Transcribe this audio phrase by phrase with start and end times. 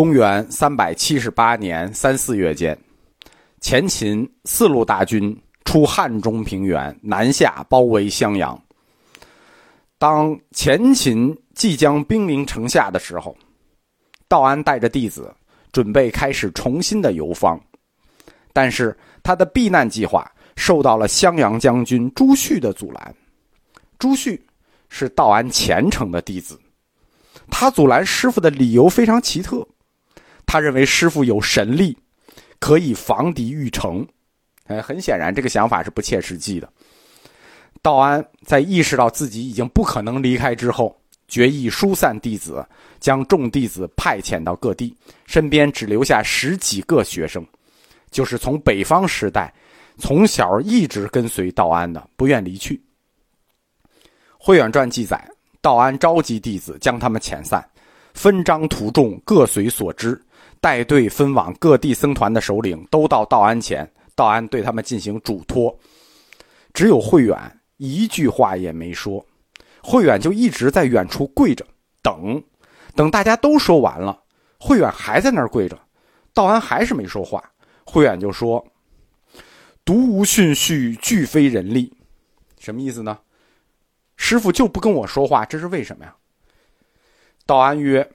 [0.00, 2.74] 公元三百七十八年三四月间，
[3.60, 8.58] 前秦四路大军出汉中平原，南下包围襄阳。
[9.98, 13.36] 当前秦即将兵临城下的时候，
[14.26, 15.30] 道安带着弟子
[15.70, 17.60] 准备开始重新的游方，
[18.54, 20.26] 但是他的避难计划
[20.56, 23.14] 受到了襄阳将军朱旭的阻拦。
[23.98, 24.42] 朱旭
[24.88, 26.58] 是道安虔诚的弟子，
[27.50, 29.68] 他阻拦师傅的理由非常奇特。
[30.52, 31.96] 他认为师傅有神力，
[32.58, 34.04] 可以防敌御城。
[34.66, 36.68] 哎，很显然，这个想法是不切实际的。
[37.80, 42.66] 道安在意识到自己已经不可能离开之后，决意疏散弟子，
[42.98, 44.92] 将众弟子派遣到各地，
[45.24, 47.46] 身边只留下十几个学生，
[48.10, 49.54] 就是从北方时代
[49.98, 52.74] 从小一直跟随道安的，不愿离去。
[54.36, 55.30] 《慧远传》记载，
[55.60, 57.64] 道安召集弟子，将他们遣散，
[58.14, 60.20] 分章图众，各随所知。
[60.60, 65.74] 带队分往各地僧团的首领都到道安前，道安对他们进行嘱托。
[66.74, 69.24] 只有慧远一句话也没说，
[69.82, 71.66] 慧远就一直在远处跪着
[72.02, 72.42] 等，
[72.94, 74.22] 等大家都说完了，
[74.58, 75.78] 慧远还在那儿跪着，
[76.34, 77.42] 道安还是没说话。
[77.84, 78.64] 慧远就说
[79.84, 81.92] ：“独无训序，俱非人力。”
[82.60, 83.18] 什么意思呢？
[84.16, 86.14] 师傅就不跟我说话，这是为什么呀？
[87.46, 88.06] 道安曰。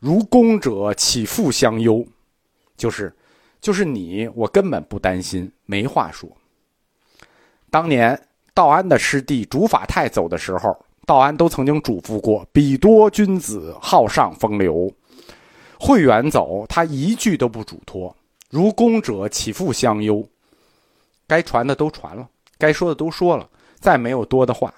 [0.00, 2.04] 如公者岂复相忧？
[2.76, 3.14] 就是，
[3.60, 6.28] 就是你，我根本不担心，没话说。
[7.70, 8.18] 当年
[8.54, 10.74] 道安的师弟竺法泰走的时候，
[11.06, 14.90] 道安都曾经嘱咐过：“彼多君子，好上风流。”
[15.78, 18.16] 慧远走，他一句都不嘱托。
[18.48, 20.26] 如公者岂复相忧？
[21.26, 23.48] 该传的都传了，该说的都说了，
[23.78, 24.74] 再没有多的话。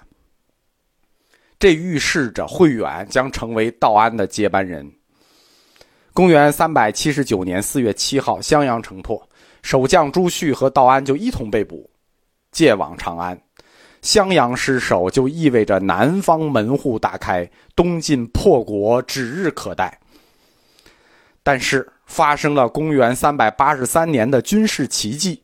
[1.57, 4.93] 这预示着慧远将成为道安的接班人。
[6.13, 9.27] 公元三百七十九年四月七号，襄阳城破，
[9.63, 11.89] 守将朱旭和道安就一同被捕，
[12.51, 13.35] 借往长安。
[14.03, 19.99] 襄阳失守，就意味着南方门户大开，东晋破国指日可待。
[21.41, 25.41] 但是发生了公元三百八十三年的军事奇迹，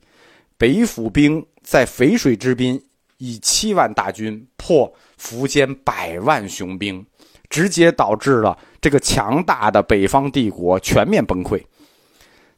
[0.56, 2.80] 北府兵在淝水之滨
[3.18, 7.04] 以七万大军破苻坚百万雄兵。
[7.50, 11.62] 直接导致了这个强大的北方帝国全面崩溃。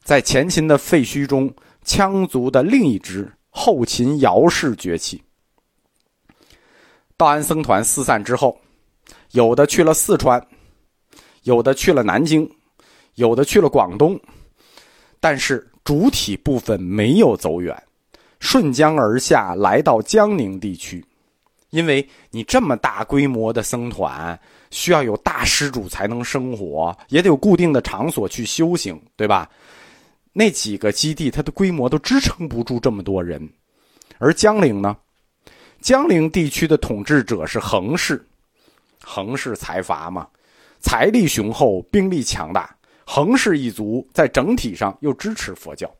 [0.02, 1.52] 在前秦的废墟中，
[1.84, 5.22] 羌族的另一支后秦姚氏崛起。
[7.16, 8.60] 道安僧团四散之后，
[9.30, 10.44] 有的去了四川，
[11.44, 12.50] 有的去了南京，
[13.14, 14.18] 有的去了广东，
[15.20, 17.80] 但是主体部分没有走远，
[18.40, 21.04] 顺江而下来到江宁地区。
[21.72, 24.38] 因为你这么大规模的僧团，
[24.70, 29.50] 需要有大施主才能生活，也得有固定的场所去修行，对吧？
[30.34, 33.50] 那几个基地，它的规模都支撑不住这么多人。
[34.18, 34.94] 而江陵呢？
[35.80, 38.22] 江陵地区的统治者是恒氏，
[39.02, 40.28] 恒氏财阀嘛，
[40.78, 42.76] 财力雄厚，兵力强大。
[43.06, 45.90] 恒氏一族在整体上又支持佛教。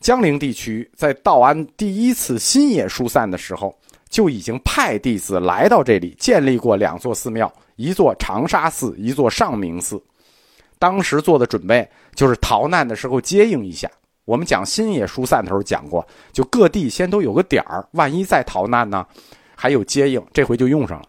[0.00, 3.72] 江陵地区在道安第一次新野疏散的时候。
[4.16, 10.02] 就已经派弟子来到这里，建立过两座寺庙，一座长沙寺，一座上明寺。
[10.78, 13.90] 当时做的准备就是逃难的时候接应一下。
[14.24, 19.06] 我们讲新野疏散的时候讲过，就各地先都有个点儿，万一再逃难呢，
[19.54, 20.24] 还有接应。
[20.32, 21.06] 这回就用上了。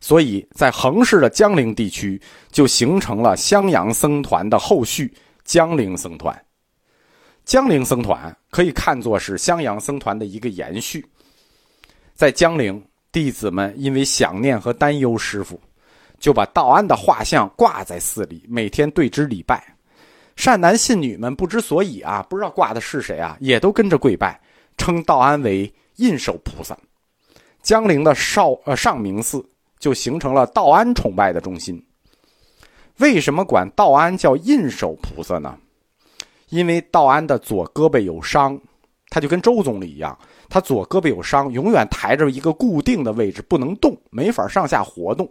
[0.00, 2.18] 所以在横氏的江陵地区，
[2.50, 5.12] 就形成了襄阳僧团的后续——
[5.44, 6.42] 江陵僧团。
[7.44, 11.04] 江陵僧团可以看作是襄阳僧团的一个延续。
[12.20, 15.58] 在江陵，弟子们因为想念和担忧师傅，
[16.18, 19.74] 就把道安的画像挂在寺里，每天对之礼拜。
[20.36, 24.38] 善男信女们不知所以啊，不知道挂的是谁啊，也都跟着跪拜，
[24.76, 26.76] 称道安为印守菩萨。
[27.62, 29.42] 江陵的少呃上明寺
[29.78, 31.82] 就形成了道安崇拜的中心。
[32.98, 35.56] 为什么管道安叫印守菩萨呢？
[36.50, 38.60] 因为道安的左胳膊有伤，
[39.08, 40.18] 他就跟周总理一样。
[40.50, 45.30] 他左胳膊有伤，永远抬着一个固定的位置，不能动，没法上下活动。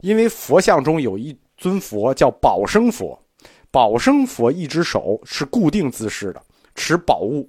[0.00, 3.18] 因为佛像中有一尊佛叫宝生佛，
[3.70, 6.42] 宝生佛一只手是固定姿势的，
[6.74, 7.48] 持宝物，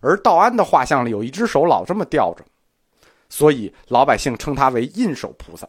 [0.00, 2.44] 而道安的画像里有一只手老这么吊着，
[3.28, 5.68] 所以老百姓称他为印手菩萨。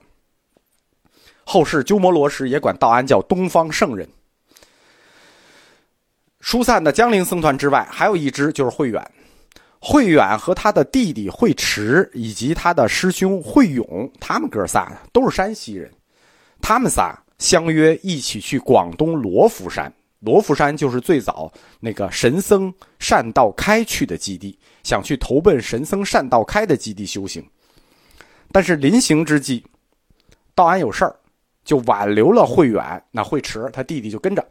[1.44, 4.08] 后世鸠摩罗什也管道安叫东方圣人。
[6.42, 9.12] 疏散的江陵僧团之外，还有一支就是慧远。
[9.80, 15.90] 慧远和他的弟弟慧持以及他的师兄慧勇，他们哥仨都是山西人，
[16.62, 19.92] 他们仨相约一起去广东罗浮山。
[20.20, 21.50] 罗浮山就是最早
[21.80, 27.42] 那个神僧善道开去的基地，想去投奔神僧善道开的基地修行。
[28.52, 29.64] 但是临行之际，
[30.54, 31.16] 道安有事儿，
[31.64, 33.02] 就挽留了慧远。
[33.12, 34.46] 那慧持他弟弟就跟着，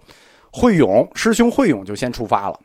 [0.50, 2.58] 慧勇师兄慧勇就先出发了。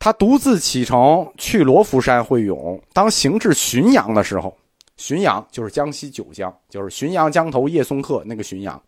[0.00, 2.82] 他独自启程去罗浮山会勇。
[2.94, 4.56] 当行至浔阳的时候，
[4.98, 8.82] 浔阳就是江西九江，就是浔阳江头叶送客那个浔阳。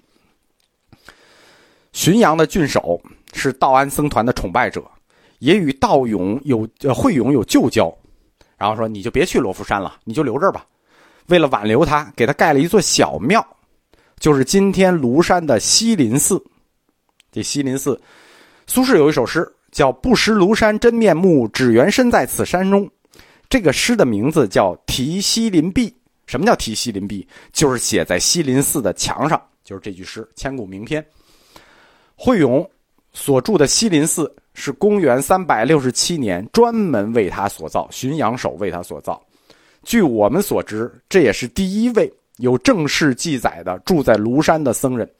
[1.93, 2.99] 浔阳的郡守
[3.35, 4.83] 是道安僧团的崇拜者，
[5.39, 7.95] 也与道勇有呃慧勇有旧交，
[8.57, 10.65] 然后说你就别去罗浮山了，你就留这儿吧。
[11.27, 13.47] 为了挽留他，给他盖了一座小庙，
[14.19, 16.43] 就是今天庐山的西林寺。
[17.31, 18.01] 这西林寺，
[18.67, 19.47] 苏轼有一首诗。
[19.73, 22.89] 叫不识庐山真面目，只缘身在此山中。
[23.51, 25.89] 这个诗的名字叫《题西林壁》。
[26.27, 27.27] 什么叫题西林壁？
[27.53, 31.05] 就是写在西林寺的墙上，就是这句诗，千古名篇。
[32.15, 32.67] 慧勇
[33.13, 39.21] 所住的西林寺是公元三百六十七年专门为他所造，浔阳守为他所造。
[39.83, 45.11] 据我们所知，这也是第一位有正式记载的住在庐山的僧人。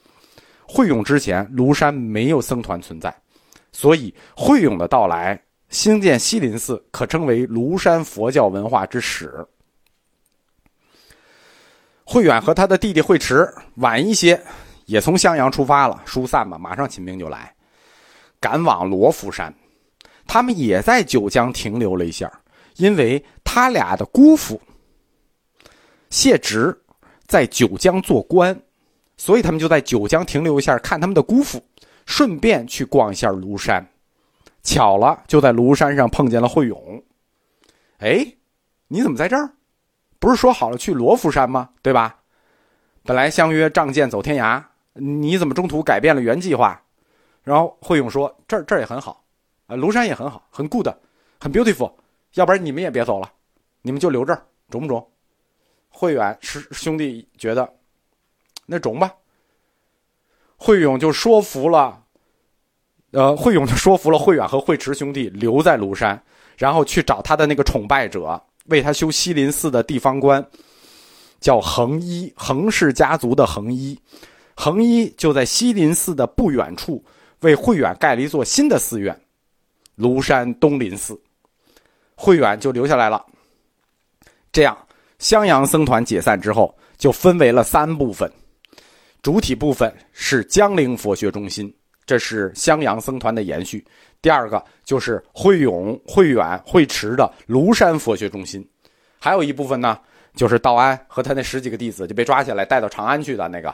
[0.65, 3.15] 慧勇之前，庐山没有僧团存在。
[3.73, 9.47] 所以，慧勇的到来，兴建西林寺，可称为庐山佛教文化之始。
[12.05, 14.39] 慧远和他的弟弟慧持晚一些，
[14.85, 17.55] 也从襄阳出发了，疏散吧，马上秦兵就来，
[18.39, 19.53] 赶往罗浮山。
[20.27, 22.31] 他们也在九江停留了一下，
[22.77, 24.61] 因为他俩的姑父
[26.11, 26.79] 谢直
[27.27, 28.61] 在九江做官，
[29.17, 31.65] 所以他们就在九江停留一下，看他们的姑父。
[32.07, 33.87] 顺便去逛一下庐山，
[34.63, 37.03] 巧了，就在庐山上碰见了慧勇。
[37.99, 38.35] 哎，
[38.89, 39.53] 你怎么在这儿？
[40.19, 41.71] 不是说好了去罗浮山吗？
[41.83, 42.21] 对吧？
[43.05, 44.63] 本来相约仗剑走天涯，
[44.93, 46.81] 你怎么中途改变了原计划？
[47.43, 49.25] 然后慧勇说：“这儿这儿也很好，
[49.67, 50.87] 啊，庐山也很好，很 good，
[51.41, 51.93] 很 beautiful。
[52.35, 53.33] 要不然你们也别走了，
[53.83, 55.05] 你们就留这儿，中不中？”
[55.91, 57.69] 慧远师兄弟觉得，
[58.67, 59.13] 那中吧。
[60.63, 62.05] 慧勇就说服了，
[63.11, 66.23] 呃，慧勇就说服了慧远和慧持兄弟留在庐山，
[66.57, 70.47] 然后去找他的那个崇拜者，为他修西林寺的地方官，
[71.41, 73.99] 叫恒一，恒氏家族的恒一，
[74.55, 77.05] 恒一就在西林寺的不远处
[77.41, 79.21] 为慧远盖了一座新的寺院，
[79.99, 81.21] 庐山东林寺，
[82.15, 83.27] 慧远就留下来了。
[84.53, 84.79] 这样，
[85.19, 88.33] 襄阳僧团解散之后，就分为了三部分。
[89.23, 91.73] 主体部分是江陵佛学中心，
[92.05, 93.87] 这是襄阳僧团的延续。
[94.21, 98.69] 第二个就是慧永、慧远、慧持的庐山佛学中心，
[99.21, 99.97] 还有一部分呢，
[100.35, 103.73] 就是道安和他那十几个弟子就被抓起来带到长安去的那个，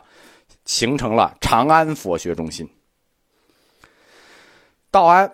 [0.67, 2.69] 形成了长安佛学中心。
[4.91, 5.31] 道安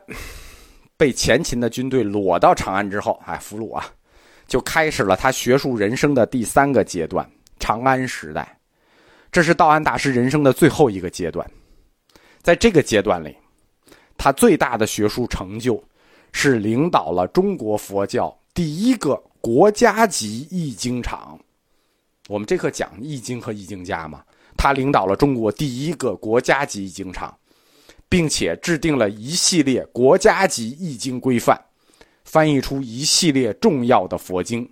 [0.97, 3.85] 被前秦的军队裸到长安之后，哎，俘虏啊，
[4.47, 7.29] 就开始了他学术人生的第三个阶段——
[7.59, 8.57] 长安时代。
[9.35, 11.45] 这是道安大师人生的最后一个阶段，
[12.41, 13.37] 在这个阶段里，
[14.17, 15.83] 他最大的学术成就
[16.31, 21.37] 是领导了中国佛教第一个国家级译经场。
[22.29, 24.23] 我们这课讲易经和易经家嘛，
[24.57, 27.37] 他领导了中国第一个国家级译经场，
[28.09, 31.61] 并且制定了一系列国家级易经规范，
[32.25, 34.71] 翻译出一系列重要的佛经。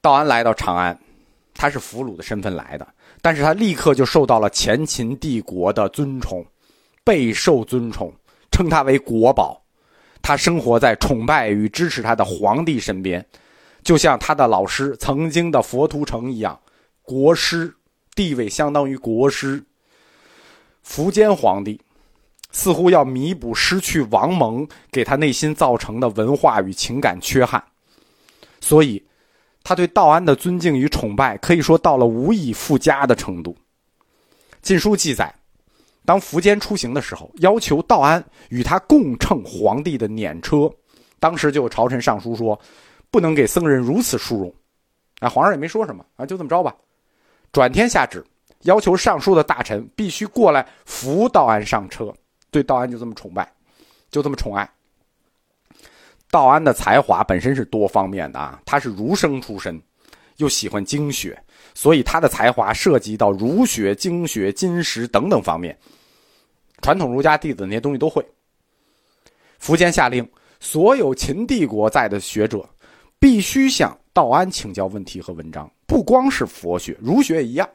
[0.00, 0.96] 道安来到长安。
[1.54, 2.86] 他是俘虏的身份来的，
[3.22, 6.44] 但是他立刻就受到了前秦帝国的尊崇，
[7.04, 8.12] 备受尊崇，
[8.50, 9.62] 称他为国宝。
[10.20, 13.24] 他生活在崇拜与支持他的皇帝身边，
[13.82, 16.58] 就像他的老师曾经的佛图澄一样，
[17.02, 17.72] 国师
[18.14, 19.62] 地位相当于国师。
[20.86, 21.80] 苻坚皇帝
[22.50, 27.62] 似乎要弥补失去王蒙给他内心造成的文化与情感缺憾，
[28.60, 29.02] 所以。
[29.64, 33.50] 他对道安的尊敬与崇拜，可以说到了无以复加的程度。
[34.60, 35.34] 《晋书》记载，
[36.04, 40.70] 当苻坚出行的时候，要求道安与他共乘皇帝的辇车。
[41.18, 42.58] 当时就有朝臣上书说，
[43.10, 44.54] 不能给僧人如此殊荣。
[45.20, 46.74] 啊，皇上也没说什么啊，就这么着吧。
[47.50, 48.22] 转天下旨，
[48.64, 52.12] 要求上书的大臣必须过来扶道安上车。
[52.50, 53.50] 对道安就这么崇拜，
[54.10, 54.68] 就这么宠爱。
[56.34, 59.80] 道安的才华本身是多方面的啊，他是儒生出身，
[60.38, 61.40] 又喜欢经学，
[61.74, 65.78] 所以他的才华涉及到儒学、经学、金石等等方面，
[66.82, 68.20] 传统儒家弟子那些东西都会。
[69.62, 72.68] 苻坚下令，所有秦帝国在的学者，
[73.20, 77.68] 必须向道安请教问题和文章，不光是佛学，儒学也一样。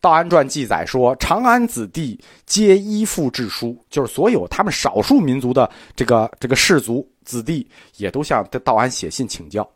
[0.00, 9.68] 道安传》记载说，长安子弟皆依附致书，就是所有他们少数民族的这个这个氏族子弟，也都向道安写信请教。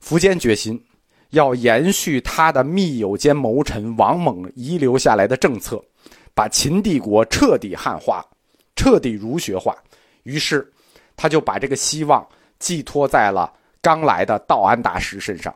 [0.00, 0.80] 苻坚决心
[1.30, 5.82] 要延续他的密友兼谋臣王猛遗留下来的政策，
[6.34, 8.24] 把秦帝国彻底汉化，
[8.76, 9.74] 彻底儒学化。
[10.22, 10.70] 于是，
[11.16, 12.26] 他就把这个希望
[12.58, 15.54] 寄托在了刚来的道安大师身上。